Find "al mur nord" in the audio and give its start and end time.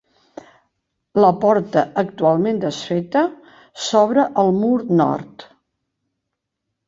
4.45-5.45